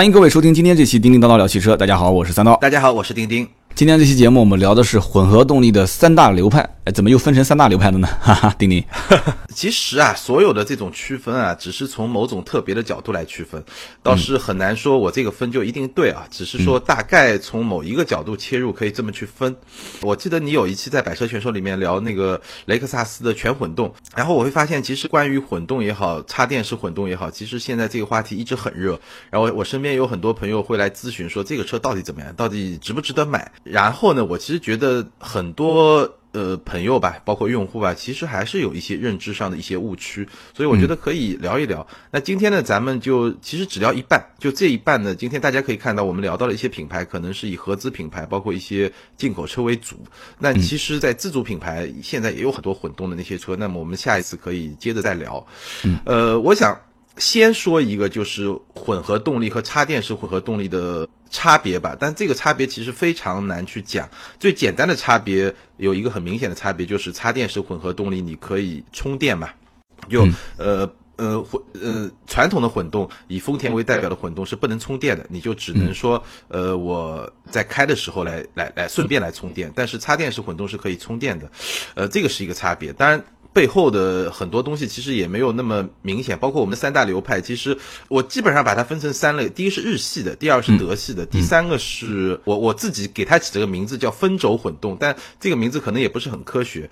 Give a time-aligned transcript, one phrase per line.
[0.00, 1.74] 欢迎各位收听今天这期《叮叮叨叨聊汽车》。
[1.76, 2.56] 大家好，我是三刀。
[2.56, 3.46] 大家好，我是叮叮。
[3.74, 6.68] 今天这期节目我们聊的是混合动力的三大流派。
[6.84, 8.08] 哎，怎么又分成三大流派的呢？
[8.20, 8.82] 哈哈，丁丁。
[9.54, 13.62] 其实啊，所有的这种区分啊，只是从某种特别的角度来区分，
[14.02, 16.26] 倒是很难说我这个分就一定对啊。
[16.30, 19.54] 只是说大概从某一个角度切入，可以这么去分。
[20.02, 28.98] 我记得你有一期在百车全说里面聊那个雷克萨斯的全混动，然后我会发现，其实关于混动也好，插电式混动也好，其实现在这个话题一直很热。
[29.30, 33.50] 然后我身边有很多朋友会来咨询说，这个车到底怎么样，到底值不值得买？
[33.62, 36.16] 然后呢，我其实觉得很多。
[36.32, 41.84] 呃，朋友吧，包括用户吧，其实还是有一些认知上的一些误区，所以我觉得可以聊一聊。
[42.12, 49.96] 那今天呢，咱们就其实只聊一半，就这一半呢，今天大家可以看到，我们聊到了一些品牌，可能是以合资品牌，包括一些进口车为主。
[50.38, 55.44] 那其实，在自主品牌现在也有很多混动的那些车，那么我们下一次可以接着再聊。
[56.04, 56.80] 呃，我想
[57.20, 61.08] 先说一个，就是混合动力和插电式混合动力的。
[61.32, 64.10] 差别吧，但这个差别其实非常难去讲。
[64.40, 69.48] 最简单的差别有一个很明显的差别，就是插电式混合动力你可以充电嘛？
[70.08, 79.72] 就呃呃混呃传统的混动以丰田为代表的混动是不能充电的，你就只能说呃我在开的时候来来来顺便来充电。
[79.72, 81.48] 但是插电式混动是可以充电的，
[81.94, 82.92] 呃这个是一个差别。
[82.92, 83.24] 当然。
[83.52, 87.76] 背后的很多东西其实也没有那么明显，包括我们的三大流派，其实
[88.08, 96.88] 我基本上把它分成三类：第一是日系的，第二是德系的，第三个是我我自己给它起这个名字叫分轴混动，但这个名字可能也不是很科学。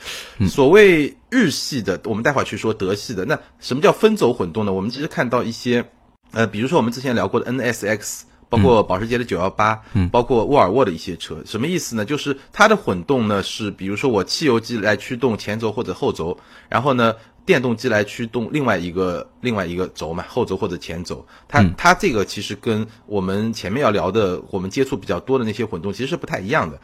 [0.48, 3.24] 所谓日系的，我们待会儿去说德系的。
[3.24, 4.72] 那什么叫分轴混动呢？
[4.72, 5.84] 我们其实看到一些，
[6.32, 8.22] 呃，比如说我们之前聊过的 NSX。
[8.48, 12.04] 包括保时捷的九幺八，嗯，包括沃尔沃的一些车，什么意思呢？
[12.04, 16.38] 就是它的混动呢是，比如说我汽油机来驱动前轴或者后轴，
[16.68, 21.26] 然后呢电动机来驱动另外一个另外一个轴嘛，后轴或者前轴。
[21.48, 26.80] 它它这个其实跟我们前面要聊的，我们接触比较多的那些混动其实是不太一样的。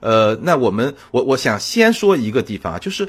[0.00, 3.08] 呃，那我们我我想先说一个地方啊，就是，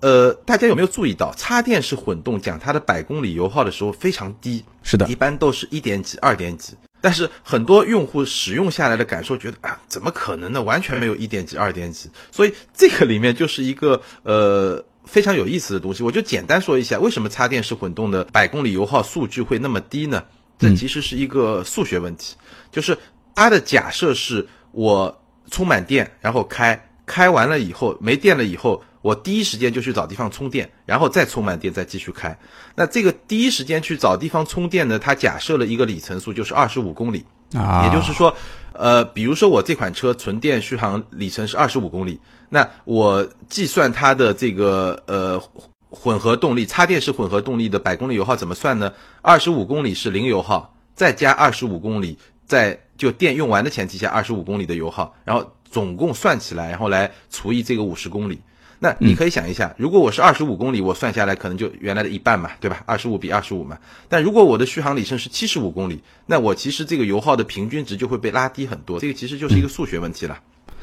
[0.00, 6.74] 呃，大家有没有注意到，插电式混动讲它的百公里油耗的时候非常低，是的，一般都是一点几、二点几。
[7.00, 10.62] 但是很多用户使用下来的感受，觉得啊，怎么可能呢？
[10.62, 12.10] 完全没有一点几、二点几。
[12.32, 16.02] 所以这个里面就是一个呃非常有意思的东西。
[16.02, 20.24] 我就简单说一下，为什么插电式混动的百公里油耗数据会那么低呢？
[20.58, 22.34] 这其实是一个数学问题，
[22.72, 22.96] 就是
[23.34, 28.82] 它的假设是我充满电，然后开，开完了以后没电了以后。
[29.06, 32.36] 我第一时间就去找地方充电，然后再充满电，再继续开。
[32.74, 34.98] 那这个第一时间去找地方充电呢？
[34.98, 37.24] 它假设了一个里程数，就是二十五公里。
[37.54, 38.34] 啊，也就是说，
[38.72, 42.18] 呃，比如说我这款车纯电续航里程是二十五公里，
[42.48, 45.40] 那我计算它的这个呃
[45.88, 48.92] 混合动力插电式混合动力的百公里油耗怎么算呢？
[49.22, 58.40] 二十五公里是零油耗，再加二十五公里，在就电用完的前提下二十五公里的油耗，然后总共算起来，然后来除以这个五十公里。
[58.78, 62.82] 那你可以想一下，如果我是二十五公里，我算下来可能就原来的一半嘛，对吧？
[62.84, 63.78] 二十五比二十五嘛。
[64.08, 69.00] 但如果我的续航里程是七十五公里，那我其实这个油耗的平均值就会被拉低很多。
[69.00, 70.38] 这个其实就是一个数学问题了。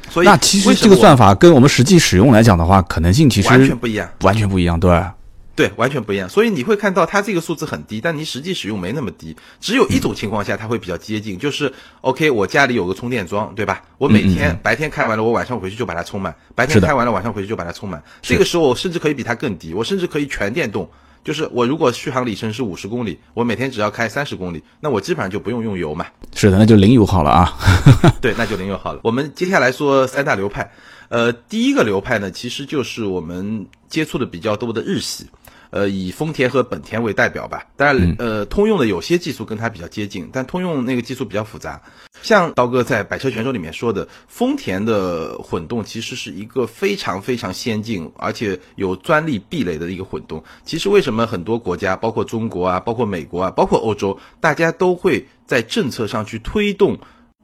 [0.09, 5.01] 所以，那其实这个算法跟我们实际使用来讲的话，可能性其实完全不一样，完全不一样，对。
[5.55, 6.27] 对，完全不一样。
[6.27, 9.35] 所以你会看到它这个数字很低，但你实际使用没那么低。
[9.59, 11.71] 只有一种情况下它会比较接近，就是
[12.01, 13.83] OK，我家里有个充电桩，对吧？
[13.99, 18.03] 我每天白天开完了，我晚上回去就把它充满；白天开完了，晚上回去就把它充满。
[18.21, 20.89] 这个时候我甚至可以比它更低，我甚至可以全电动。
[21.23, 26.07] 就是我如果续航里程是五十公里，我每天只要开三十公里，那我基本上就不用用油嘛。
[26.35, 27.53] 是的，那就零油耗了啊。
[28.19, 28.99] 对，那就零油耗了。
[29.03, 30.71] 我们接下来说三大流派。
[31.07, 35.27] 呃，第一个流派呢，其实就是我们接触的比较多的日系。
[35.73, 37.66] 呃，以丰田和本田为代表吧。
[37.75, 41.81] 当然，呃，通用的有些技术跟它比较接近，但通用那个技术比较复杂。
[42.22, 50.44] 像刀哥在《百车全说》里面说的，丰田的混动其实是一个非常非常先进，而且有专利壁垒的一个混动。
[50.63, 56.95] 其实为什么很多国家，包括中国啊，包括美国啊，包括欧洲，大家都会在政策上去推动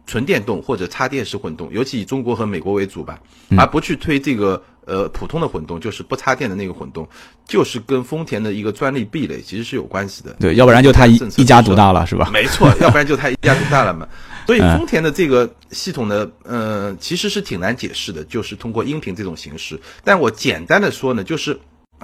[0.06, 3.19] 纯电动或者插电式混动，尤其以中国和美国为主吧，
[3.57, 4.62] 而不去推这个。
[4.89, 7.07] 呃，普通的混动就是不插电的那个混动，
[7.47, 10.36] 就是跟丰田的一个专利壁垒其实是有关系的。
[10.39, 12.30] 对，要不然就他一一家独大了，是吧？
[12.33, 14.07] 没错， 要不然就他一家独大了嘛。
[14.47, 19.80] 所以丰田的这个系统呢，呃，其实是挺难解释的，就是通过音频这种形式。
[20.03, 21.56] 但我简单的说呢，就是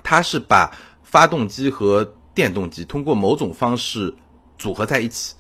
[0.04, 0.72] 它是把
[1.04, 4.14] 发动机和电动机通过某种方式
[4.60, 5.34] 组合在一起。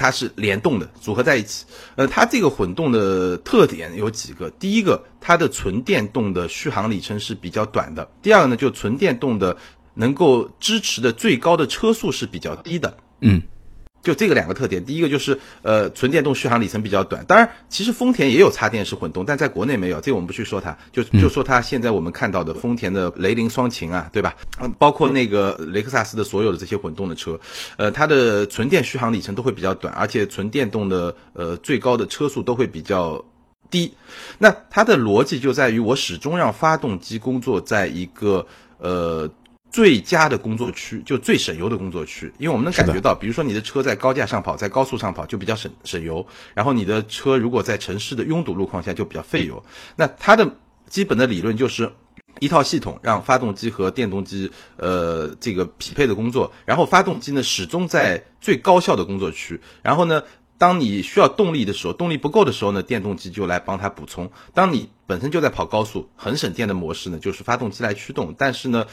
[0.00, 1.66] 它是联动的，组合在一起。
[1.94, 4.48] 呃，它这个混动的特点有几个。
[4.52, 8.10] 第一个，它的纯电动的续航里程是比较短的。
[8.22, 9.54] 第二个呢，就纯电动的
[9.92, 12.96] 能够支持的最高的车速是比较低的。
[13.20, 13.42] 嗯，
[14.02, 17.24] 就这个两个特点，第一个就是呃纯电动续航里程比较短。
[17.26, 24.34] 当然，其实丰田也有插电式混动，但在国内没有，这个我们不去说它，就就说它现在我们看到的丰田的雷凌双擎啊，对吧？
[24.60, 27.38] 嗯，包括那个雷克萨斯的所有的这些混动的车，
[27.76, 33.22] 呃，它的纯电续航里程都会比较短，而且纯电动的呃最高的车速都会比较
[33.70, 33.92] 低。
[34.38, 38.46] 那它的逻辑就在于我始终让发动机工作在一个
[38.78, 39.30] 呃。
[39.70, 49.62] 最佳的工作区就最省油的工作区，因为我们能感觉到，比如说你的车在高架上跑，在高速上跑就比较省省油，然后你的车如果在城市的拥堵路况下就比较费油。
[49.94, 50.56] 那它的
[50.88, 51.92] 基本的理论就是
[52.40, 60.24] 一套系统让发动机和电动机呃这个匹配的工作，然后发动机呢始终在最高效的工作区，然后呢
[60.58, 64.30] 当你需要动力的时候，动力不够的时候呢，电动机就来帮它补充。
[64.52, 68.84] 当你本身就在跑高速很省电的模式呢，就是发动机来驱动，但是呢。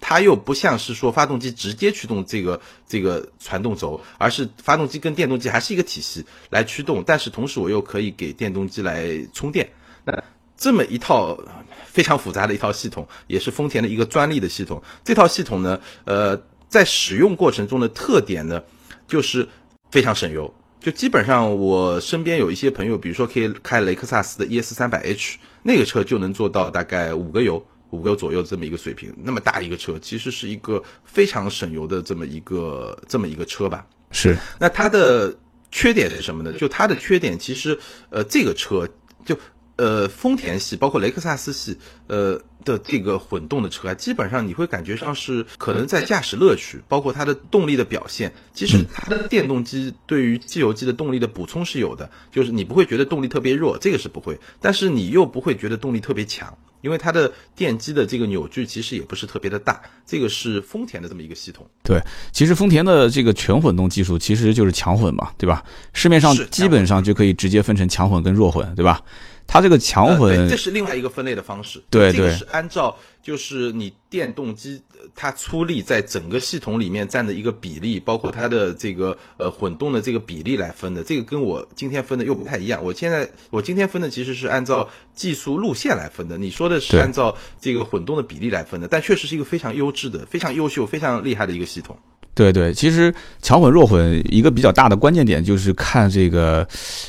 [0.00, 9.68] 它又不像是说发动机直接驱动这个这个传动轴，而是发动机跟电动机还是一个体系来驱动，但是同时我又可以给电动机来充电。
[10.04, 10.22] 那
[10.56, 11.38] 这么一套
[11.86, 14.82] 非常复杂的一套系统，也是丰田的一个专利的系统。
[15.04, 18.62] 这套系统呢，呃，在使用过程中的特点呢，
[19.08, 19.48] 就是
[19.90, 20.54] 非常省油。
[20.80, 27.66] 就基本上我身边有一些朋友，比如说可以开雷克萨斯的 ES 三百 H 那个车，就能做到大概五个油。
[27.90, 33.86] 五个左右这么一个水平，那么大一个车，其实是一个非常省油的这么一个这么一个车吧。
[34.12, 35.36] 是，那它的
[35.70, 36.52] 缺点是什么呢？
[36.52, 37.78] 就它的缺点，其实
[38.10, 38.88] 呃，这个车
[39.24, 39.36] 就
[39.80, 41.74] 呃，丰田系包括雷克萨斯系
[42.06, 56.54] 呃的这个混动的车啊，基本上你会感觉上是可能在驾驶乐趣，包括它的动力的表现，其实它的电动机对于汽油机的动力的补充是有的，就是你不会觉得动力特别弱，这个是不会，但是你又不会觉得动力特别强。
[56.82, 61.66] 因为它的电机的这个扭矩其实也不是特别的大，这个是丰田的这么一个系统。
[61.82, 62.00] 对，
[62.32, 65.62] 其实丰田的这个全混动技术其实就是强混嘛，对吧？
[65.92, 69.02] 市面上基本上就可以直接分成强混跟弱混，对吧？
[69.52, 71.82] 它这个强混，这是另外一个分类的方式。
[71.90, 74.80] 对对，是按照就是你电动机
[75.12, 81.02] 它出力在整个系统里面占的一个比例，包括它的这个呃混动的这个比例来分的。
[81.02, 82.80] 这个跟我今天分的又不太一样。
[82.84, 91.98] 我现在我今天分的其实是按照技术路线来分的，你说的是按照这个混动的比例来分的，但确实是一个非常优质的、非常优秀、非常厉害的一个系统。
[92.40, 96.66] 对对，其实强混弱混一个比较大的关键点就是看这个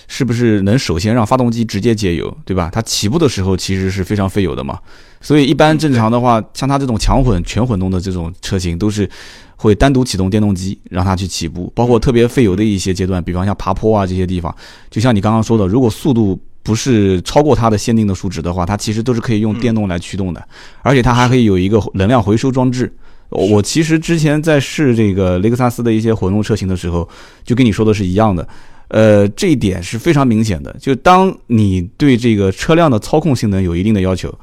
[0.10, 2.70] 是不是能首先让发动机直接节油，对吧？
[2.74, 4.78] 它起步的时候其实是非常费油的嘛，
[5.22, 9.10] 所以一般正常的话，像它这种强混全混动的这种车型都是
[9.56, 14.54] 会单独启动电动机让它去起步，包括特别费油的一些阶段，比方像爬坡啊这些地方，
[14.90, 20.46] 就像你刚刚说的，如果速度不是超过它的限定的数值的话，它其实都是可以用电动来驱动的，
[20.82, 22.94] 而且它还可以有一个能量回收装置。
[23.32, 27.08] 我其实之前在试这个雷克萨斯的一些混动车型的时候，
[27.44, 28.48] 就跟你说的是一样的，
[28.90, 30.76] 呃，这一点是非常明显的。
[30.80, 34.34] 就当你对这个车辆的操控性能有一定的要求。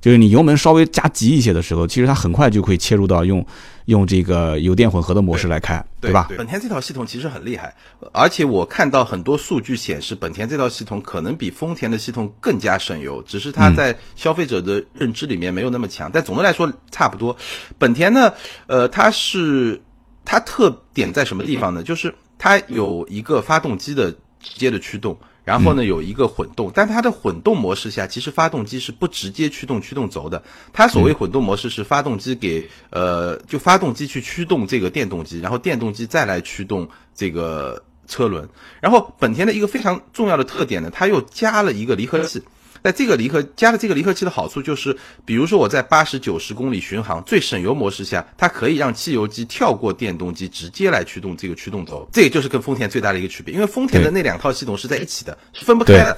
[0.00, 3.44] 就是你油门稍微加急一些的时候，其实它很快就可以切入到用
[3.86, 6.28] 用这个油电混合的模式来开，对吧？
[6.36, 7.74] 本田这套系统其实很厉害，
[8.12, 16.10] 而且我看到很多数据显示，本田这套系统可能比丰田的系统更加省油，只是它在消费者的认知里面没有那么强。
[16.12, 17.36] 但总的来说差不多。
[17.78, 18.32] 本田呢，
[18.66, 19.80] 呃，它是
[20.24, 21.82] 它特点在什么地方呢？
[21.82, 25.18] 就是它有一个发动机的直接的驱动。
[25.48, 30.42] 然后呢，有一个混动，但它的混动模式下，其实发动机是不直接驱动驱动轴的。
[30.74, 38.46] 它所谓混动模式是发动机给呃，就发动机去驱动这个电动机，然后电动机再来驱动这个车轮。
[38.82, 42.42] 然后本田的一个非常重要的特点呢，它又加了一个离合器。
[42.88, 52.08] 在这个离合加了这个离合器的好处就是，比如说我在八十九十公里巡航最省油模式下，它可以让汽油机跳过电动机，直接来驱动这个驱动轴。
[52.10, 56.16] 这也就是跟丰田最大的一个区别，因为丰田的那两套系统是在一起的，是分不开的。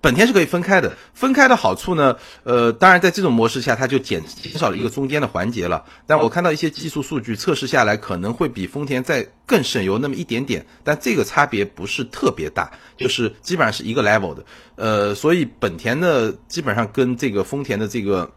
[0.00, 5.84] 本田是可以分开的，分开的好处呢，呃，当然在这种模式下，它就减减少了一个中间的环节了。
[6.06, 14.44] 但我看到一些技术数据测试下来，可能会比丰田再更省油那么一点点，但这个差别不是特别大，就是基本上是一个 level 的。
[14.76, 18.32] 呃，所以本田的，基本上跟这个丰田的这个。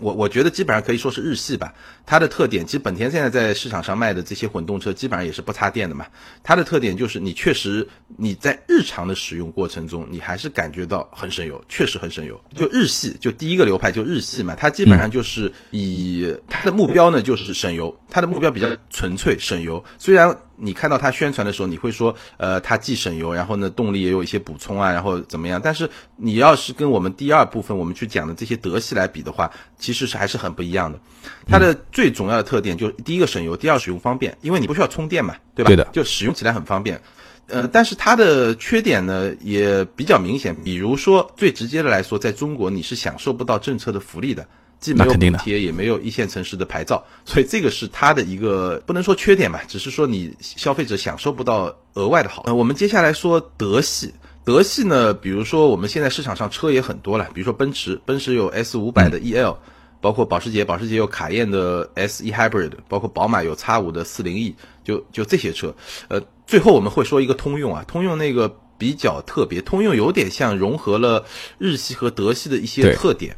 [0.00, 1.72] 我我觉得基本上可以说是日系吧，
[2.06, 6.06] 它的特点，其实本田现在在市场上卖的这些混动车基本上也是不插电的嘛。
[6.42, 7.86] 它的特点就是你确实
[8.16, 12.40] 你在日常的使用过程中，你还是感觉到很省油，确实很省油。
[12.54, 19.84] 就日系，就第一个流派就日系嘛，它基本上就是以它的目标呢就是省油，它的目标比较纯粹省油。
[19.98, 25.60] 虽然你看到它宣传的时候，你会说，呃，它既省油，然后呢，动力也有一些补充啊，然后怎么样？
[25.62, 30.98] 但是你要是跟我们第二部分我们去讲的这些德系来比的话，其实是还是很不一样的。
[31.46, 35.68] 它的最重要的特点就是第一个省油，第二使用方便，因为你不需要充电嘛，对吧？
[35.68, 37.00] 对的，就使用起来很方便。
[37.46, 44.46] 呃，但是它的缺点呢也比较明显，比如说最直接的来说，在中国你是享受不到政策的福利的。
[44.80, 52.44] 既没有补贴，也没有一线城市的牌照，所以这个是它的一个不能说缺点吧，只是说你消费者享受不到额外的好。
[52.46, 59.56] 呃，我们接下来说德系，德系呢，比如说我们现在市场上车也很多了，比如说奔驰，奔驰有 S 五百的 EL，
[60.00, 64.54] 包括保时捷，保时捷有卡宴的 S E Hybrid，包括宝马有 X 五的四零 E，
[64.84, 65.74] 就就这些车。
[66.06, 71.24] 呃，最后我们会说一个通用啊，通用那个比较特别，通用有点像融合了
[71.58, 73.36] 日系和德系的一些特点。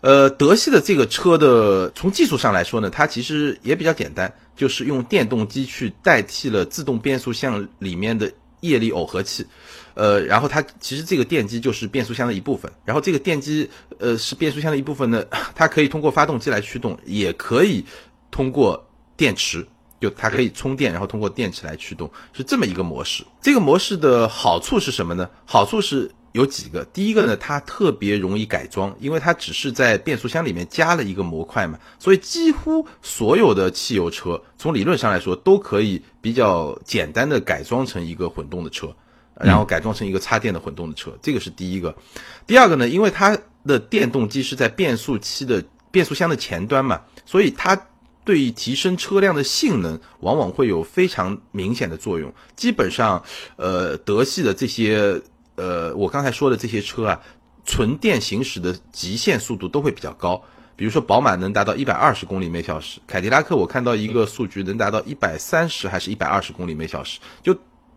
[0.00, 9.44] 呃，德系的这个车的从技术上来说呢，它其实也比较简单，就是用电动机去代替了自动变速箱里面的液力耦合器，
[9.94, 15.24] 呃，然后它其实这个电机就是变速箱的一部分，然后这个电机呃是变速箱的一部分呢，
[15.56, 17.84] 它可以通过发动机来驱动，也可以
[18.30, 19.66] 通过电池，
[20.00, 23.24] 就它可以充电，然后通过电池来驱动，是这么一个模式。
[23.42, 25.28] 这个模式的好处是什么呢？
[25.44, 26.12] 好处是。
[26.32, 38.94] 有几个，第一个呢，它特别容易改装，因为它只是在变速箱里面加了一个模块嘛，所以几乎所有的汽油车，从理论上来说都可以比较简单的改装成一个混动的车，
[39.40, 41.96] 然后改装成一个插电的混动的车，这个是第一个。
[42.46, 47.86] 第二个呢，因为它的电动机是在变速器的变速箱的前端嘛，所以它
[48.24, 52.30] 对于提升车辆的性能往往会有非常明显的作用。
[52.54, 53.24] 基本上，
[53.56, 55.20] 呃，德系的这些。
[55.58, 57.20] 呃，我刚才说的这些车啊，
[57.66, 60.40] 纯电行驶的极限速度都会比较高。
[60.76, 67.52] 比如说，宝马能达到一百二十公里每小时，凯迪拉克我看到一个数据能达到一百三十还是一百二十公里每小时，就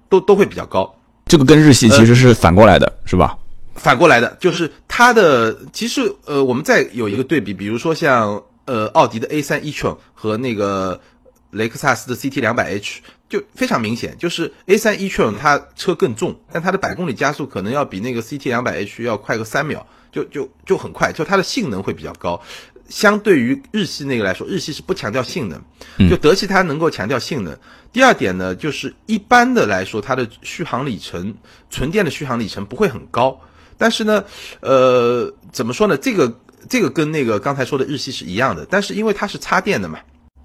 [0.10, 0.92] 都都会比较高。
[1.28, 3.38] 这个跟日系其实是反过来的，是吧？
[3.76, 11.00] 反过来的，就是它的其实呃，我们再有一个对比，比如说像呃奥迪的 A 三 e-tron 和那个
[11.52, 13.02] 雷克萨斯的 CT 两百 H。
[13.32, 22.42] 就非常明显，就是 A 三 e-tron 它车更重，但它的百公里加速可能要比那个 CT 两百 H 要快个三秒，就就就很快，就它的性能会比较高。
[22.90, 27.58] 相对于日系那个来说，日系是不强调性能，就德系它能够强调性能。
[27.94, 31.34] 第二点呢，就是一般的来说，它的续航里程，
[31.70, 33.40] 纯电的续航里程不会很高。
[33.78, 34.22] 但是呢，
[34.60, 35.96] 呃，怎么说呢？
[35.96, 39.98] 这个这个跟那个刚才说的日系是一样的，但是因为它是插电的嘛。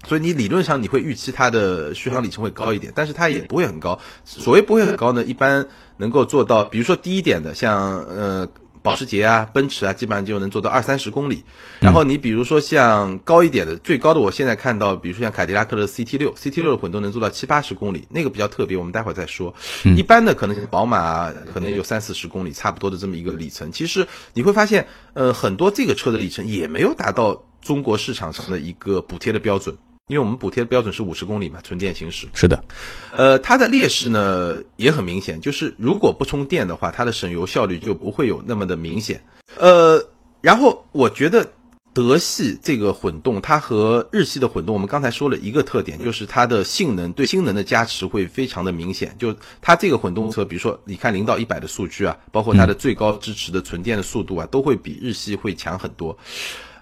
[0.05, 3.99] 所以你理论上你会预期它的续航里程会高一点，但是它也不会很高。
[4.23, 8.47] 所谓不会很高呢，一般能够做到，比如说低一点的，像呃
[8.83, 11.43] 保时捷啊、奔驰啊，基本上就能做到二三十公里。
[11.81, 19.53] 然后你比如说像高一点的，最高的我现在看到，比如说像凯迪拉克的 CT 六，CT 六的混动能做到七八十公里，那个比较特别，我们待会儿再说。
[19.97, 23.73] 一般的可能宝马可能有三四十公里，差不多的这么一个里程。
[23.73, 29.75] 其实你会发现，呃，很多这个车的里程也没有达到中国市场上的一个补贴的标准。
[30.07, 32.27] 因为我们补贴的标准是五十公里嘛，纯电行驶。
[32.33, 32.63] 是的，
[33.11, 39.21] 呃，它的劣势呢也很明显，就是如果不充电的话，它的省油效率就不会有那么的明显。
[39.57, 40.01] 呃，
[40.39, 41.45] 然后我觉得
[41.91, 49.13] 德系这个混动，它和日系的混动，我们刚才说了一个特点，就是它的性能对性能的加持会非常的明显。
[49.19, 56.17] 就它这个混动车，比如说你看零到一百的数据啊，包括它的最高支持的纯电的速度啊，都会比日系会强很多。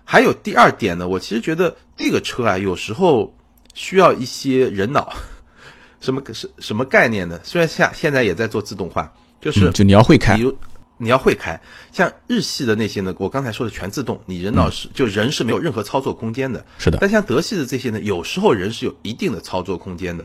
[0.05, 3.35] 还有第二点呢，我其实觉得这个车啊，有时候
[3.73, 5.11] 需要一些人脑，
[5.99, 7.39] 什么什什么概念呢？
[7.43, 10.55] 虽然现现在也在做自动化，就是就你要会开，比如
[10.97, 11.59] 你要会开，
[11.91, 16.63] 像日系的那些呢，我刚才说的全自动，你人脑是就人是没有任何操作空间的。
[16.77, 16.99] 是的。
[17.01, 20.23] 但像德系的这些呢，有时候人是有一定的操作空间的。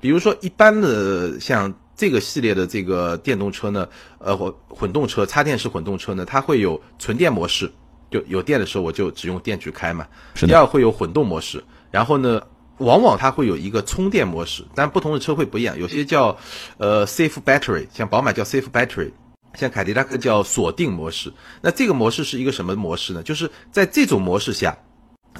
[0.00, 7.72] 比如说一般的像这个系列的这个电动车呢，呃混混动车、插电式混动车呢，它会有纯电模式。
[8.12, 10.06] 就有电的时候，我就只用电去开嘛。
[10.34, 12.40] 第二会有混动模式，然后呢，
[12.76, 15.78] 往往它会有一个充电模式，但不同的车会不一样。
[15.78, 16.36] 有些叫
[16.76, 19.10] 呃 safe battery，像宝马叫 safe battery，
[19.54, 21.32] 像凯迪拉克叫锁定模式。
[21.62, 23.22] 那这个模式是一个什么模式呢？
[23.22, 24.76] 就是在这种模式下，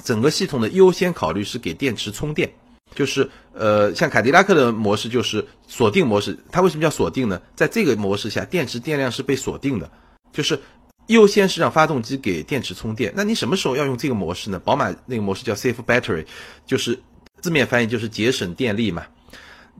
[0.03, 2.51] 整个系统的优先考虑是给电池充电。
[2.95, 6.37] 就是呃，像凯迪拉克的模式就是锁定模式。
[6.51, 7.41] 它为什么叫锁定呢？
[7.55, 9.91] 在这个模式下，电池电量是被锁定的，
[10.31, 10.59] 就是。
[11.07, 14.59] 优先是让发动机给电池充电，那你什么时候要用这个模式呢？
[14.59, 16.25] 宝马那个模式叫 Safe Battery，
[16.65, 16.97] 就是
[17.41, 19.05] 字面翻译就是节省电力嘛。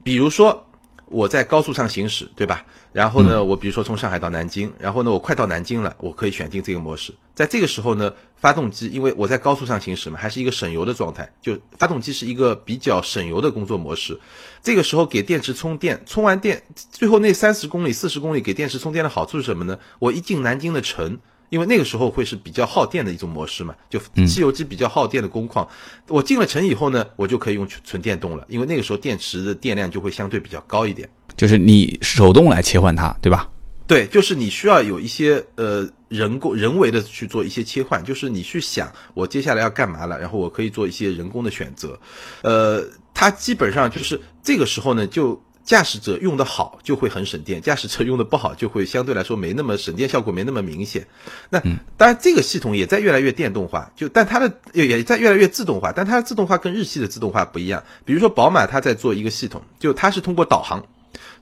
[0.02, 0.66] 比如说
[1.14, 2.64] 我在高速上行驶，对吧？
[2.92, 7.14] 然后呢，我比如说从上海到南京，然后呢，我快到南京了，我可以选定这个模式。
[7.34, 14.18] 在这个时候呢，发动机因为我在高速上行驶嘛，还是一个省油的状态，就发动机是一个比较省油的工作模式。
[14.60, 19.78] 这个时候给电池充电，充完电，最后那三十公里、四十公里给电池充电的好处是什么呢？
[20.00, 21.18] 我一进南京的城。
[21.50, 25.68] 因为那个时候会是比较耗电的一种模式嘛，就汽油机比较耗电的工况，
[26.08, 31.08] 我进了城以后呢，我就可以用纯电动了，因为那个时候电池的电量就会相对比较高一点。
[31.36, 33.48] 就是你手动来切换它，对吧？
[33.86, 41.98] 对，就是你需要有一些呃人工人为的去做一些切换，就是你去想我接下来要干嘛了，然后我可以做一些人工的选择。
[42.42, 45.40] 呃，它基本上就是这个时候呢就。
[45.64, 51.06] 驾驶者用的好就会很省电，驾驶者用的不好就会相对来说没那么省电效果没那么明显。
[51.48, 51.58] 那
[51.96, 57.82] 当然这个系统也在越来越电动化，就但它的也也在越来越自动化，但它的自动化跟日系的自动化不一样。
[58.04, 60.84] 比如说宝马它在做一个系统，就它是通过导航，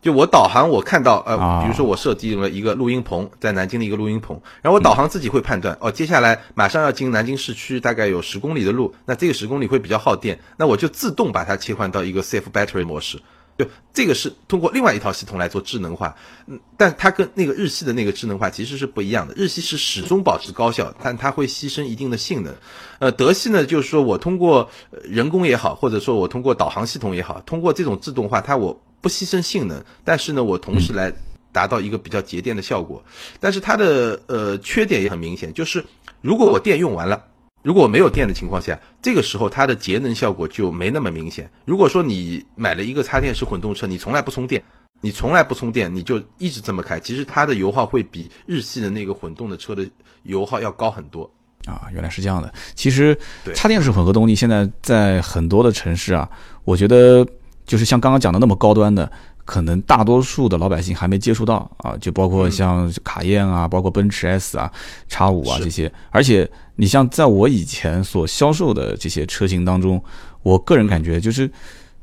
[0.01, 13.21] 就我导航我看到呃，比如说我设定了一个录音棚在南京的一个录音棚，然后我导航自己会判断哦，接下来马上要进南京市区，大概有十公里的路，那这个十公里会比较耗电，那我就自动把它切换到一个 safe battery 模式。
[13.59, 16.17] 就这个是通过另外一套系统来做智能化，
[16.47, 19.35] 嗯，但它跟那个日系的那个智能化其实是不一样的。
[19.35, 22.55] 日系是始终保持高效，但它会牺牲一定的性能。
[22.99, 24.69] 呃，德系呢，就是说我通过
[25.05, 31.13] 人工也好，或者说我通过导航系统也好，通过这种自动化，它我不牺牲性能，但是呢，我同时来
[31.53, 33.05] 达到一个比较节电的效果。
[33.39, 35.85] 但是它的呃缺点也很明显，就是
[36.21, 37.25] 如果我电用完了。
[37.63, 41.51] 如果没有电的情况下，这个时候它的节能效果就没那么明显。
[41.65, 44.63] 如果说你买了一个插电式混动车，你从来不充电，
[45.01, 49.89] 你从来不充电，你就一直这么开，其实它的油耗会比日系的那个混动的车的
[50.25, 51.31] 油耗要高很多。
[51.67, 52.53] 啊，原来是这样的。
[52.75, 53.17] 其实
[53.55, 56.29] 插电式混合动力现在在很多的城市啊，
[56.65, 57.25] 我觉得
[57.65, 59.11] 就是像刚刚讲的那么高端的。
[59.45, 64.71] 可能大多数的老百姓还没接触到啊，就包括像卡宴啊，包括奔驰 S 啊、
[65.09, 65.93] 叉五啊这些。
[66.11, 70.03] 而且你像在我以前所销售的这些车型当中，
[70.43, 71.51] 我个人感觉就是。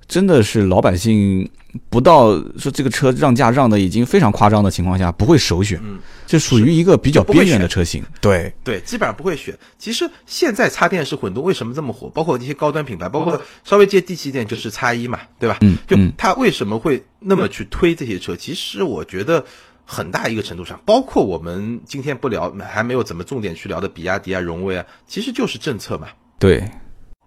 [0.09, 1.47] 真的是老百姓
[1.89, 8.03] 不到说这个车让价让的已经非常夸张的情况下，不会首选，嗯，就属于一个比较边缘的车型。
[8.19, 9.57] 对对，基本上不会选。
[9.77, 12.09] 其实现在插电式混动为什么这么火？
[12.09, 15.57] 包括一些高端品牌，包括稍微接地气一点就是叉一嘛，对吧？
[15.61, 18.35] 嗯，就它为什么会那么去推这些车？
[18.35, 19.45] 其实我觉得
[19.85, 26.07] 很大一个程度上，包括我们今天不聊，还没有怎么重点去聊的比亚迪啊、荣威啊，其实就是政策嘛。
[26.39, 26.63] 对。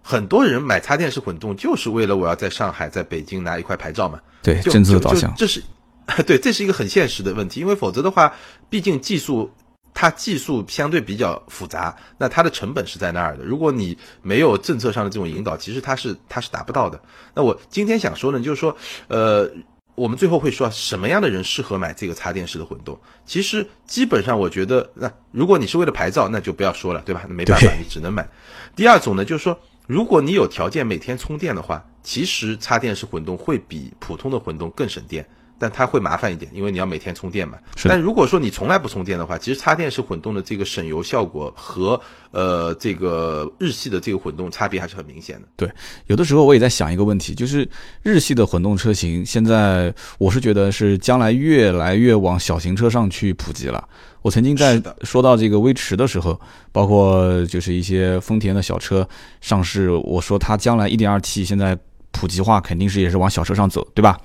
[0.05, 4.19] 很多人买插电式混动就是为了我要在上海、在北京拿一块牌照嘛？
[4.43, 5.63] 对，政策导向，这是，
[6.27, 7.61] 对，这是一个很现实的问题。
[7.61, 8.33] 因为否则的话，
[8.69, 9.49] 毕竟技术
[9.93, 13.45] 它技术相对比较复杂，那它的成本是在那儿的。
[13.45, 17.01] 如果你没有政策上的这种引导，其实它是它是达不到的。
[17.33, 18.75] 那我今天想说呢，就是说，
[19.07, 19.49] 呃，
[19.95, 22.99] 我们最后会说什么样的人适合买这个插电式的混动？
[23.25, 27.23] 其实基本上我觉得，那如果你是为了牌照，那就不要说了，对吧？
[27.29, 28.27] 没办法，你只能买。
[28.75, 29.57] 第二种呢，就是说。
[29.85, 35.27] 如果你有条件每天充电的话，其实插电式混动会比普通的混动更省电，
[35.63, 37.57] 但它会麻烦一点，因为你要每天充电嘛。
[37.85, 41.97] 但如果说你从来不充电的话，其实插电式混动的这个省油效果和
[42.31, 45.47] 呃这个日系的这个混动差别还是很明显的。
[45.55, 45.71] 对，
[46.07, 47.65] 有的时候我也在想一个问题，就是
[48.01, 53.87] 日系的混动车型，现在我是觉得是将来越来越往小型车上去普及了。
[54.21, 56.37] 我曾经在说到这个威驰的时候，
[56.73, 59.07] 包括就是一些丰田的小车
[59.39, 61.77] 上市，我说它将来 1.2T 现在
[62.13, 64.17] 普及化肯定是也是往小车上走，对吧？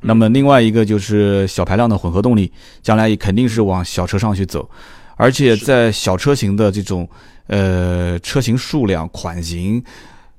[0.00, 2.50] 那么另外一个就是小排量的混合动力，
[2.82, 4.68] 将来也肯定是往小车上去走，
[5.14, 7.08] 而且在小车型的这种
[7.46, 9.80] 呃车型数量、款型，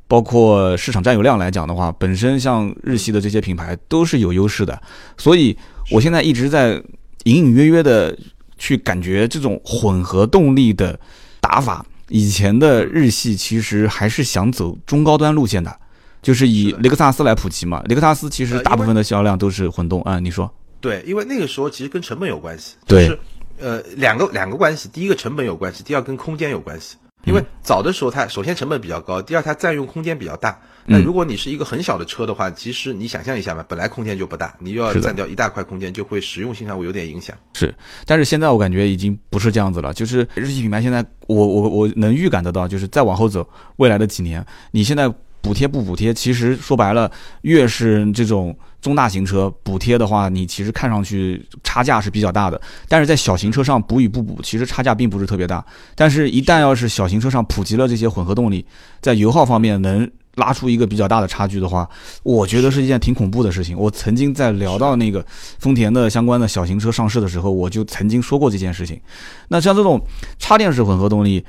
[0.06, 4.82] 包括市场占有量来讲的话，本身像日系的这些品牌都是有优势的，
[5.16, 5.58] 所以
[5.92, 6.82] 我现在一直在
[7.24, 8.18] 隐隐约约的。
[8.58, 10.98] 去感觉这种混合动力的
[11.42, 15.78] 打法，以前的日系其实还是想走中高端路线的，
[16.26, 17.84] 就是以雷克萨斯来普及嘛。
[17.86, 20.52] 雷克萨斯其实大部分的销量都是混动啊，你说？
[20.82, 23.20] 对，因为那个时候其实跟成本有关系，就是
[23.60, 26.98] 呃两个两个关系，第一个成本有关系，第二跟空间有关系。
[27.26, 30.60] 因为早的时候它首先成本比较高，第二它占用空间比较大。
[30.88, 37.36] 那如果你是一个很小的车的话，其实你想象一下嘛，本来空间就不大，你又要占掉一大块空间，就会实用性上会有点影响。
[37.54, 37.74] 是，
[38.06, 45.12] 但是现在我感觉已经不是这样子了，就是日系品牌现在，我我我能预感得到，就是再往后走，未来的几年，你现在
[45.46, 55.64] 补贴不补贴，其实说白了，越是这种中大型车补贴的话，你其实看上去差价是比较大的，但是在小型车上补与不补，其实差价并不是特别大。
[55.94, 58.66] 但是，一旦要是小型车上普及了这些混合动力，
[59.00, 60.10] 在油耗方面能。
[60.36, 61.90] 拉出一个比较大的差距的话，
[62.22, 63.74] 我觉得是一件挺恐怖的事情。
[63.80, 65.26] 我曾经在聊到那个
[65.60, 69.00] 丰田的相关的小型车上市的时候，我就曾经说过这件事情。
[69.48, 69.98] 那像这种
[70.38, 71.42] 插电式混合动力，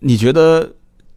[0.00, 0.70] 你觉得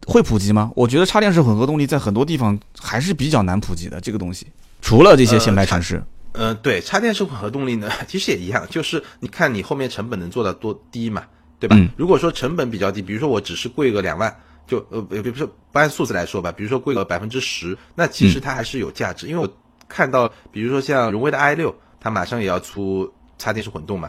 [0.06, 0.70] 会普及吗？
[0.74, 4.00] 我觉得插电式混合动力在很多地方还是比较难普及的。
[4.00, 4.46] 这个东西，
[4.80, 6.02] 除了这些限牌城市。
[6.32, 11.24] 呃，对，插电式混合动力呢， 其实也一样，就是你看你后面成本能做到多低嘛，
[11.58, 11.76] 对吧？
[11.96, 14.32] 如果说成本比较低，比如说我只是贵个两万，
[14.66, 19.52] 就呃，比如说不按数字来说吧，比如说贵个百分之十，那其实它还是有价值，因为我
[19.88, 24.08] 看到，比如说像荣威的 i 六，它马上也要出插电式混动嘛。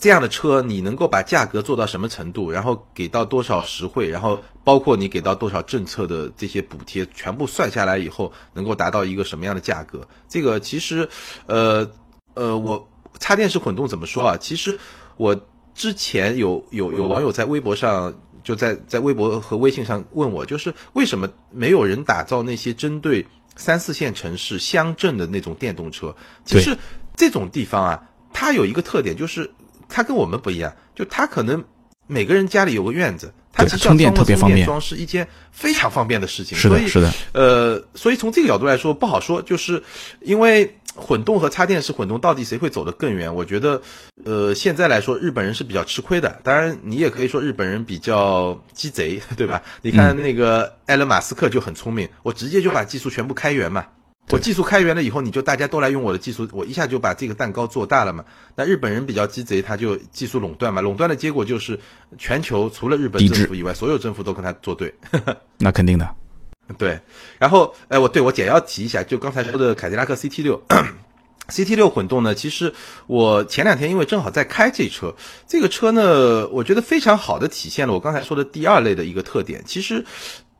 [0.00, 10.08] 这样的车，你能够把价格做到什么程度，然后给到多少实惠，然后包括你给到多少政策的这些补贴，全部算下来以后，能够达到一个什么样的价格？
[10.26, 11.06] 这个其实，
[11.44, 11.86] 呃
[12.32, 14.38] 呃，我插电式混动怎么说啊？
[14.40, 14.78] 其实
[15.18, 15.38] 我
[15.74, 26.16] 之前有有有网友在微博上，就在在微博和微信上问我，就是为什么没有人打造那些针对三四线城市乡镇的那种电动车？
[26.46, 26.74] 其实
[27.14, 29.50] 这种地方啊，它有一个特点就是。
[29.90, 31.64] 它跟我们不一样，就他可能
[32.06, 36.56] 每个人家里有个院子，他其实充电特别方便，装是一件非常方便的事情。
[36.56, 37.12] 是的，是的。
[37.32, 39.82] 呃，所以从这个角度来说不好说，就是
[40.20, 43.32] 因为混动和插电式混动到底谁会走得更远？
[43.34, 43.80] 我觉得，
[44.24, 46.40] 呃，现在来说日本人是比较吃亏的。
[46.42, 49.62] 当然，你也可以说日本人比较鸡贼，对吧？
[49.82, 53.86] 你看那个埃隆·马斯克就很聪明，我直接就把技术全部开源嘛。
[54.32, 58.24] 我技术开源了以后，你就大家都来用我的技术，我一下就把这个蛋糕做大了嘛。
[58.54, 60.80] 那日本人比较鸡贼，他就技术垄断嘛。
[60.80, 61.78] 垄断的结果就是
[62.16, 64.94] 全球除了日本政府以外，所有政府都跟他作对。
[65.58, 66.08] 那肯定的。
[66.78, 67.00] 对，
[67.38, 70.62] 然后哎，我对我简要提一下，就刚才说的凯迪拉克 CT 六，
[71.50, 72.72] CT 六混动呢，其实
[73.08, 75.12] 我前两天因为正好在开这车，
[75.48, 79.64] 这个车呢，我觉得非常好的体现了我刚才说的第二类的一个特点。
[79.66, 80.04] 其实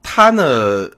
[0.03, 0.91] 它呢。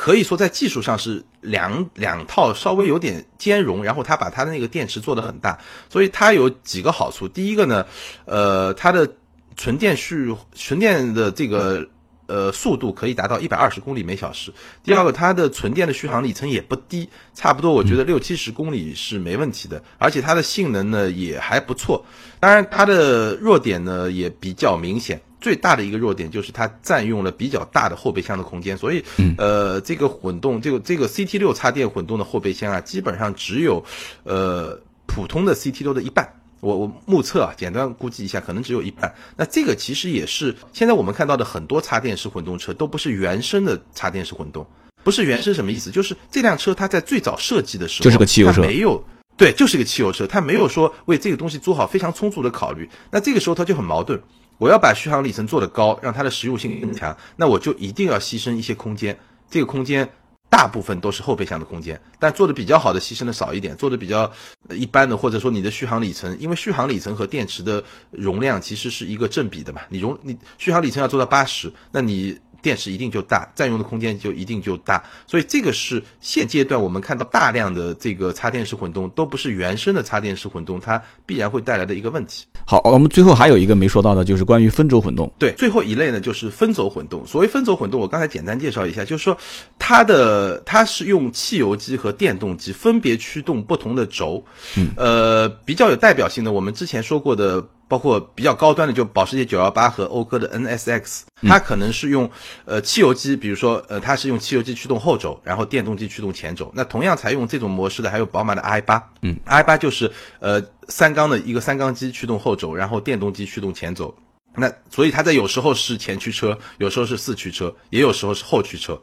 [0.00, 5.58] 可以说在技术上是两两套稍微有点兼容，然后它把它的那个电池做得很大，
[5.88, 7.26] 所以它有几个好处。
[7.26, 7.84] 第一个呢，
[8.24, 9.10] 呃，它的
[9.56, 11.84] 纯电续纯电的这个
[12.28, 14.52] 呃速度可以达到一百二十公里每小时。
[14.84, 22.06] 第二个，它的纯电的续航里程也不低，差不多我觉得六七十公里是没问题的，而且它的性能呢也还不错。
[22.38, 25.20] 当然，它的弱点呢也比较明显。
[25.40, 29.04] 最大的一个弱点就是它占用了比较大的后备箱的空间，所以，
[29.36, 33.84] 呃，这个混动，这个这个 CT 六插电混动的后备箱啊，基本上只有，
[34.24, 36.32] 呃，普通的 CT 六的一半。
[36.60, 39.14] 我我目测啊，简单估计一下，可能只有一半。
[39.36, 44.66] 那这个其实也是现在我们看到的很多插电式混动车都不是原生的插电式混动，
[45.04, 45.92] 不是原生什么意思？
[45.92, 49.00] 就是这辆车它在最早设计的时候就是个汽油车，没有
[49.36, 52.90] 对，就是个汽油车，它没有说为这个东西做好非常充足的考虑。
[53.12, 54.20] 那这个时候它就很矛盾。
[54.58, 59.18] 我要把续航里程做得高，让它的实用性更强，那我就一定要牺牲一些空间。
[59.48, 60.08] 这个空间
[60.50, 64.30] 大部分都是后备箱的空间，但做的比较好的牺牲的少一点，做的比较
[64.70, 69.82] 一般的，或者说你的续航里程，因为续航里程和电池的容量其实是一个正比的嘛。
[69.88, 72.38] 你容你续航里程要做到八十，那你。
[72.60, 82.46] 电池一定就大，占用的空间就一定就大，所以这个是现阶段我们看到大量的这个插电式混动都不是原生的插电式混动，它必然会带来的一个问题。
[82.66, 85.32] 好，我们最后还有一个没说到的，就是关于分轴混动。
[85.38, 87.24] 对，最后一类呢就是分轴混动。
[87.26, 89.36] 所谓分轴混动，我刚才简单介绍一下，就是说
[89.78, 94.44] 它的它是用汽油机和电动机分别驱动不同的轴。
[94.76, 97.64] 嗯，呃，比较有代表性的，我们之前说过的。
[97.88, 102.30] 包括比较高端的，就保时捷918和讴歌的 NSX，它可能是用
[102.66, 106.70] 呃汽油机，比如说呃它是用汽油机驱动后轴，然后电动机驱动前轴。
[106.74, 114.14] 那同样采用这种模式的还有宝马的 i8，嗯，i8 就是呃三缸的一个三缸机驱动后轴，然后电动机驱动前轴。
[114.54, 119.00] 那所以它在有时候是前驱车，有时候是四驱车，也有时候是后驱车。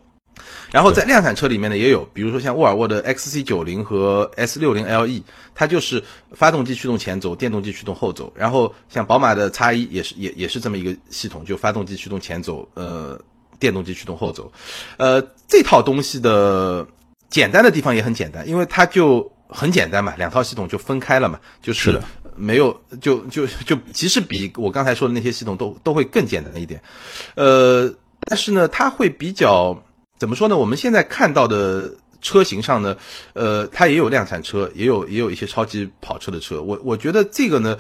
[0.72, 8.32] 然后在量产车里面呢，也有，比如说像沃尔沃的 XC90 和 S60LE，它就是发动机驱动前轴，电动机驱动后轴。
[8.36, 13.18] 然后像宝马的 X1 也是也也是这么一个系统，就发动机驱动前轴，呃，
[13.60, 14.52] 电动机驱动后轴。
[14.98, 16.86] 呃，这套东西的
[17.30, 21.98] 简单的地方也很简单，因为它就很简单嘛，两套系统就分开了嘛，就是
[22.36, 26.82] 没有就就就其实比我刚才说的那些系统都都会更简单一点。
[27.36, 27.90] 呃，
[28.22, 29.82] 但是呢，它会比较。
[30.18, 30.58] 怎么说呢？
[30.58, 32.96] 我们现在看到的车型上呢，
[33.34, 36.62] 呃，它也有量产车，也有也有一些超级跑车的车。
[36.62, 37.78] 我我觉得这个呢，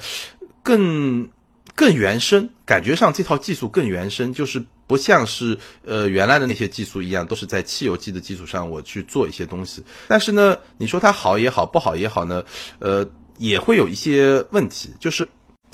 [0.61, 1.29] 更
[1.73, 9.81] 更原生，感觉上这套技术更原生，就是不像是呃原来的那些技术一样，都是在汽油机的基础上我去做一些东西。
[10.07, 12.43] 但是呢，你说它好也好，不好也好呢，
[12.79, 14.93] 呃，也会有一些问题。
[14.99, 15.25] 就是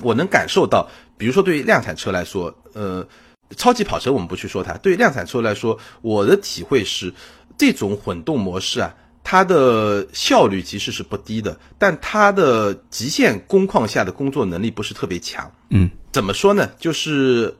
[0.03, 3.05] 我能感受到，比如说对于量产车来说，呃。
[3.55, 7.13] 超级跑车我们不去说它，对于量产车来说，我的体会是，
[7.57, 15.51] 这种混动模式啊，它的效率其实是不低的，但它的极限工况下的工作能力不是特别强。
[15.69, 16.69] 嗯，怎么说呢？
[16.79, 17.55] 就是。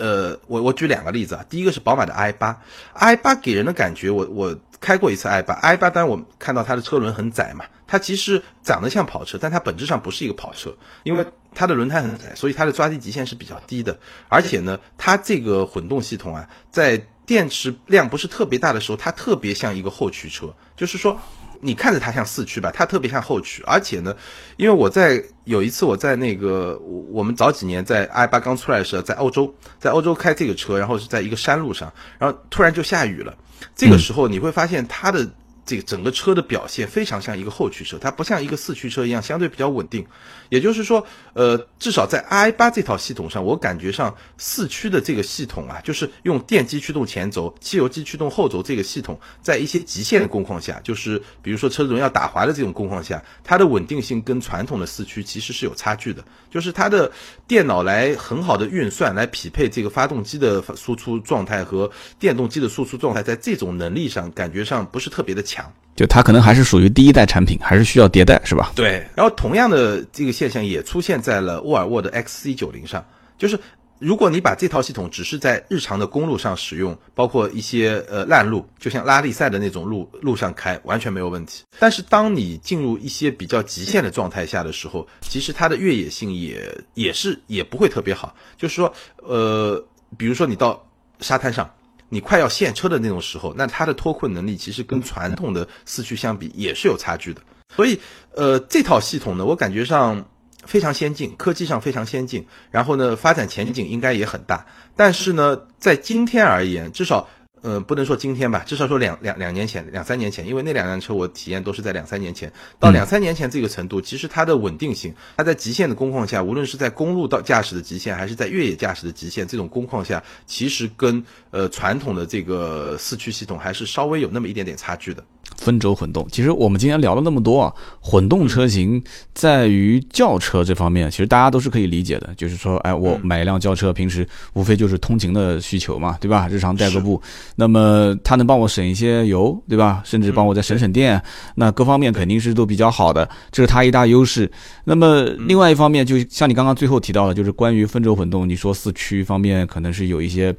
[0.00, 2.60] 呃，我我举两个例子啊，第一个是宝马的 i 八
[2.94, 11.24] ，i 八给人的感觉，我我开过一次 i 八，i 八当然我看到它的车轮很窄嘛，它其实长得像跑车，但它本质上不是一个跑车，因为
[11.54, 21.18] 它的轮胎很窄，所以它的抓地极限是比较低的，而且呢，它这个混动系统啊，在电池量不是特别大的时候，它特别像一个后驱车，就是说。
[21.60, 24.14] 你看着它像四驱吧，它特别像后驱，而且呢，
[24.58, 26.78] 因为我在有一次我在那个
[27.10, 33.34] 我们早几年在 i 八刚出来的时候，在欧洲，在欧洲开这个车，然后是在一个山路上，然后突然就下雨了，
[33.74, 35.26] 这个时候你会发现它的。
[35.64, 40.06] 这个整个车的表现非常像一个后驱车，它不像一个四驱车一样相对比较稳定。
[40.50, 56.22] 也就是说，呃，至少在 i 八这套系统上，我感觉上四驱的这个系统啊，就是用电机驱动前轴、汽油机驱动后轴这个系统，在一些极限的工况下，就是比如说车轮要打滑的这种工况下，它的稳定性跟传统的四驱其实是有差距的。
[56.50, 57.10] 就是它的
[57.48, 65.53] 电脑来很好的运算，来匹配这个发动机的输出状态和电动机的输出状态，在这种能力上感觉上不是特别的强。
[65.54, 68.72] 强，就它可能还是属于第一代产品，还是需要迭代，是吧？
[68.74, 69.06] 对。
[69.14, 73.04] 然后同样的这个现象也出现在了沃尔沃的 XC90 上，
[73.38, 73.58] 就是
[74.00, 81.62] 如果你把这套系统只是在日常的公路上使用，包括一些呃烂路，就像拉力赛的那种路路上开，完全没有问题。
[81.78, 88.34] 但是当你进入一些比较极限的状态下的时候，其实它的越野性也也是也不会特别好。
[88.56, 89.82] 就是说，呃，
[90.18, 90.84] 比如说你到
[91.20, 91.70] 沙滩上。
[92.08, 97.40] 你快要陷车的那种时候，那它的脱困能力其实跟传统的四驱相比也是有差距的。
[97.74, 98.00] 所以，
[98.34, 100.28] 呃，这套系统呢，我感觉上
[100.64, 104.66] 非常先进，科技上非常先进，然后呢，发展前景应该也很大。
[104.96, 107.28] 但是呢，在今天而言，至少。
[107.64, 112.52] 呃，不能说今天吧，至少说两两两年前、两三年前，因为那两辆车我体验都是在两三年前。
[112.78, 125.24] 到两三年前这个程度，其实它的稳定性，它在极限的工况下，无论是在公路到驾驶的极限，还是在越野驾驶的极限，这种工况下，其实跟呃传统的这个四驱系统还是稍微有那么一点点差距的。
[125.56, 132.30] 分轴混动，其实我们今天聊了那么多啊，混动车型在于轿车这方面，其实大家都是可以理解的。
[132.36, 136.48] 就是说，哎，我买一辆轿车，平时无非就是通勤的需求嘛，对吧？
[136.48, 137.20] 日常代个步，
[137.56, 140.02] 那么它能帮我省一些油，对吧？
[140.04, 141.20] 甚至帮我再省省电，
[141.54, 144.50] 那各方面肯定是都比较好的，这是它一大优势。
[144.84, 150.54] 那么另外一方面，就像你刚刚最后提到的，就是关于分轴混动，你说四驱方面可能是有一些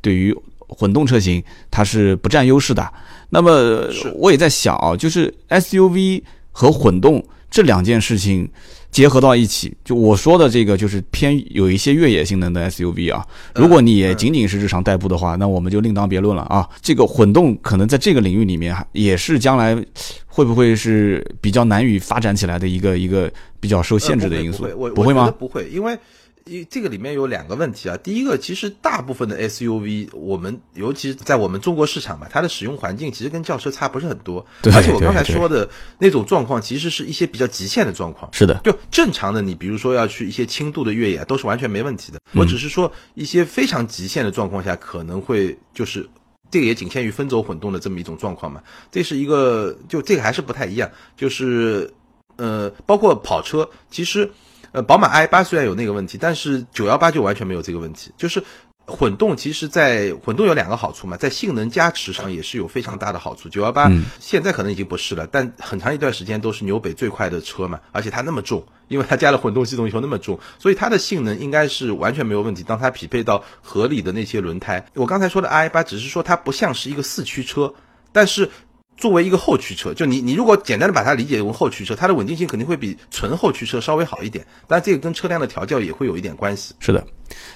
[0.00, 0.34] 对于
[0.68, 2.86] 混动车型它是不占优势的。
[3.30, 8.48] 那么我也在想啊，就是 SUV 和混动这两件事情
[8.90, 13.22] 结合到一起，就我说的这个就是偏有一些越野性能的 SUV 啊。
[13.54, 16.68] 如果你也仅仅是日常代步的话，那我们就另当别论了啊。
[16.80, 19.76] 这个混动可能在这个领域里面也是将来
[20.26, 24.66] 会不会是比较难以发展起来的一个一个比较受限制的因素？
[24.94, 25.30] 不会吗？
[25.38, 25.98] 不会，因为。
[26.44, 38.32] 因这个里面有两个问题啊，第一个，其实大部分的 SUV，我们尤其在我们中国市场嘛，它的使用环境其实跟轿车差不是很多，而且我刚才说的那种状况，其实是一些比较极限的状况。
[38.32, 42.18] 是的，就正常的，你比如说要去一些轻度的越野，都是完全没问题的。
[42.34, 46.08] 我只是说一些非常极限的状况下，可能会就是
[46.50, 48.62] 这个也仅限于分轴混动的这么一种状况嘛。
[48.90, 51.92] 这是一个，就这个还是不太一样，就是
[52.36, 54.30] 呃，包括跑车，其实。
[54.72, 58.12] 呃，宝马 i 八虽然有那个问题，但是九幺八就完全没有这个问题。
[58.16, 58.42] 就是
[58.86, 63.48] 混动，其实，在混动有两个好处嘛，在性能加持上也是有非常大的好处。
[63.48, 72.62] 九幺八现在可能已经不是了，但很长一段时间都是纽北最快的车嘛，而且它那么重，因为它加了混动系统以后那么重，所以它的性能应该是完全没有问题。
[72.62, 77.74] 当它匹配到合理的那些轮胎，我刚才说的 i 八只是说它不像是一个四驱车，
[78.12, 78.50] 但是。
[78.98, 86.74] 作为一个后驱车，就你你如果简单的把它理解为后驱车，它的稳定性肯定会比纯后驱车稍微好一点，但这个跟车辆的调教也会有一点关系。
[86.80, 87.02] 是的，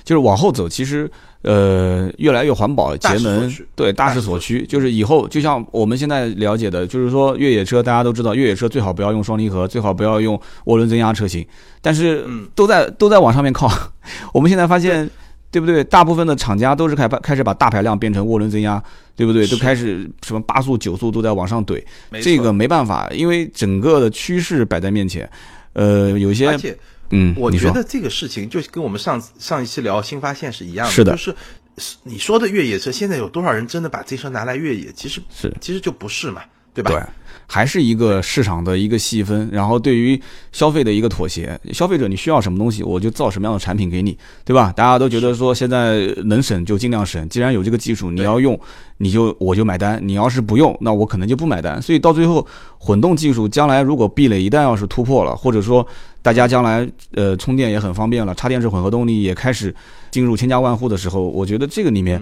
[0.04, 1.10] 就是往后走，其实
[1.42, 4.64] 呃越来越环保节能，对大势所趋。
[4.66, 11.44] 就是以后就像我们现在了解的，就是说越野车大家都知道，越野车最好不要用双离合，最好不要用涡轮增压车型，
[11.80, 12.24] 但是
[12.54, 13.68] 都在都在往上面靠。
[14.32, 15.10] 我们现在发现。
[15.52, 15.84] 对不对？
[15.84, 18.82] 大部分的厂家都是开开始把大排量变成涡轮增压，
[19.14, 19.46] 对不对？
[19.46, 21.80] 都开始什么八速、九速都在往上怼，
[22.22, 25.30] 这个没办法，因为整个的趋势摆在面前。
[25.74, 26.76] 呃，有些，而且，
[27.10, 31.36] 嗯，我觉得这个事情就跟我们上上一期聊新发现是一样的，是的，就是
[32.02, 34.90] 你说的越野车，现在有多少人真的把这车拿来越野？
[34.92, 36.42] 其实是，其实就不是嘛。
[36.74, 36.90] 对吧？
[36.90, 37.02] 对，
[37.46, 40.20] 还是一个市场的一个细分，然后对于
[40.52, 41.58] 消费的一个妥协。
[41.72, 44.72] 消费者你需要什么东西，我就造什么样的产品给你，对吧？
[44.74, 48.58] 大家都觉得说现在能省就尽量省，既然有这个技术你要用，
[48.98, 50.00] 你就我就买单。
[50.02, 51.80] 你要是不用，那我可能就不买单。
[51.82, 52.46] 所以到最后，
[52.78, 55.86] 混动技术将来如果壁垒一旦要是突破了，或者说
[56.22, 59.74] 大家将来呃充电也很方便了，插电式混合动力也开始
[60.10, 62.20] 进入千家万户的时候，我觉得这个里面。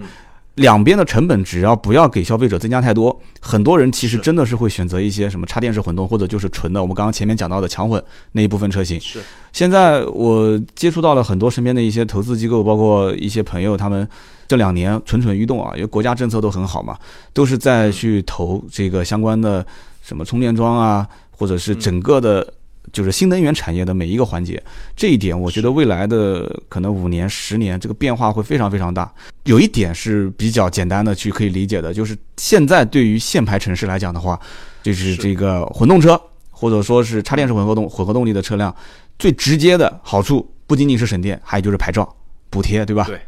[0.61, 6.81] 两边的成本只要不要给消费者增加太多，很多人其实真的是会选择一些什么插电式混动或者就是纯的。
[6.81, 8.99] 我们刚刚前面讲到的强混那一部分车型。
[9.01, 9.19] 是。
[9.51, 14.07] 现在我接触到了很多身边的一些投资机构，包括一些朋友，他们
[14.47, 16.97] 这两年蠢蠢欲动啊，因为国家政策都很好嘛，
[17.33, 19.65] 都是在去投这个相关的
[20.01, 22.53] 什么充电桩啊，或者是整个的。
[22.91, 24.61] 就是新能源产业的每一个环节，
[24.95, 29.11] 这一点我觉得未来的可能五年、十年，这个变化会非常非常大。
[29.43, 34.39] 有一点是比较简单的去可以理解的，就是现在对于限牌城市来讲的话，
[34.83, 38.75] 就是这个混动车或者说是插电式混合动混合动力的车辆，
[39.17, 42.07] 最直接的好处不仅仅是省电，还有就是牌照
[42.49, 43.05] 补贴，对吧？
[43.05, 43.19] 对。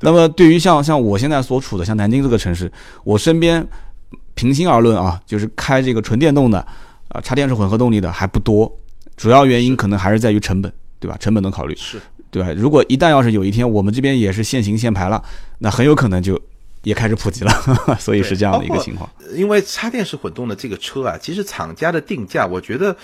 [0.00, 2.70] 那么对于像像我现在所处的像南京这个城市，
[3.02, 3.66] 我身边
[4.34, 6.64] 平心而论啊，就是开这个纯电动的
[7.08, 8.72] 啊插电式混合动力的还不多。
[9.18, 11.16] 主要原因可能还是在于成本，对吧？
[11.18, 12.00] 成本的考虑是，
[12.30, 12.50] 对吧？
[12.56, 15.22] 如果一旦要是有一天我们这边也是限行限牌了，
[15.58, 16.40] 那很有可能就
[16.84, 17.52] 也开始普及了，
[17.98, 19.10] 所以是这样的一个情况。
[19.34, 22.96] 因为插电式混动的这个车啊，其实厂家的定价，我觉得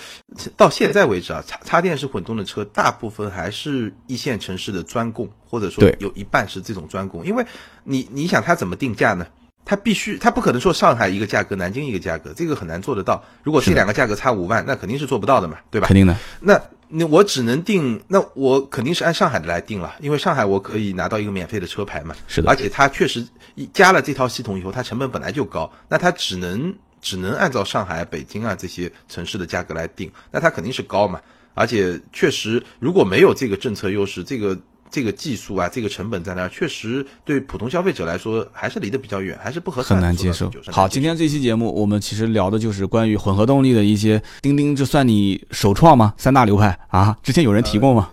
[0.55, 7.25] 到现在为止啊，插插电式混动的车大部分还是一线城市的专供，或者说有一半是这种专供。
[7.25, 7.45] 因为
[7.83, 9.27] 你你想它怎么定价呢？
[9.65, 13.21] 它必须，它不可能说上海一个价格，南京一个价格，这个很难做得到。
[13.43, 15.87] 如果这两个价格差五万，那肯定是做不到的嘛，对吧？
[15.87, 16.15] 肯定的。
[16.39, 22.13] 那那我只能定，那我肯定是按上海的来定了，因为上海我可以拿到一个免费的车牌嘛。
[22.27, 22.49] 是的。
[22.49, 23.27] 而且它确实
[23.73, 31.19] 加了这套系统以后，它成本本来就高，那它只能只能按照上海、北京啊这些城市的价格来定，那它肯定是高嘛。
[31.55, 34.55] 而且确实，如果没有这个政策优势，这个。
[34.89, 40.49] 这个技术啊，这个成本在那儿，确实对普通消费者来说还是离得比较远，还是不合很难接受。
[40.71, 44.21] 好，今天这期节目我们其实聊的就是关于混合动力的一些。
[44.41, 46.13] 钉钉，这算你首创吗？
[46.17, 47.17] 三大流派啊？
[47.21, 48.09] 之前有人提过吗？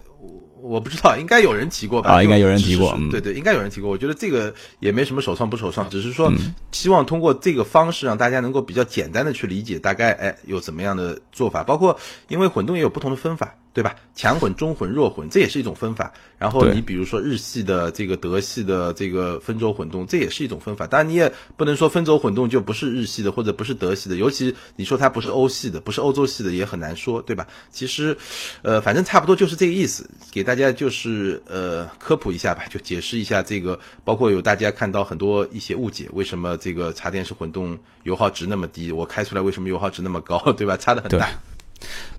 [0.63, 2.13] 我不知道，应该有人提过吧？
[2.13, 2.97] 啊，应该有人提过。
[3.11, 3.91] 对对，应该有人提过。
[3.91, 6.33] 我觉得这个也没什么首创不首创，只是说
[6.71, 13.55] 希望通过这个方式让大家能够比较简单的去理解，大概哎有怎么样的做法，包括因为混动也有不同的分法。
[13.73, 13.95] 对吧？
[14.15, 16.13] 强混、中混、弱混，这也是一种分法。
[16.39, 20.87] 然后你比如说日系的这个、德系的这个分轴混动，这也是一种分法。
[20.87, 27.47] 当然你也不能说分轴混动就不是日系的或者不是德系的，尤其你说它不是欧系的，不是欧洲系的也很难说，对吧？
[27.71, 28.17] 其实，
[28.63, 40.77] 呃，反正差不多就是这个意思，给大家就是呃科普一下吧，就解释一下这个，包括有大家看到很多一些误解，为什么这个插电式混动油耗值那么低，我开出来为什么油耗值那么高， 对吧？
[40.77, 41.31] 差的很大。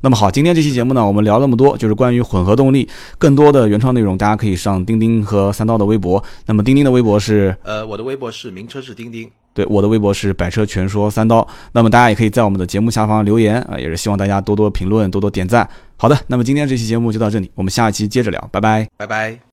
[0.02, 2.88] 那么好，今天这期节目呢，我们聊那么多，就是关于混合动力。
[3.18, 6.24] 更多的原创内容，大家可以上钉钉和三刀的微博。
[6.46, 11.48] 那么钉钉的微博是，呃，我的微博是名车是钉钉，对，我的微博是百车全说三刀。
[11.72, 15.68] 那么大家也可以在我们的节目下方留言啊，也是希望大家多多评论，多多点赞。
[15.96, 19.40] 好的，那么今天这期节目就到这里，我们下一期接着聊，拜拜，拜拜。